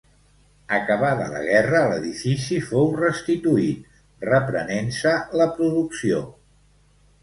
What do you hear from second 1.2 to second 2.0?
la guerra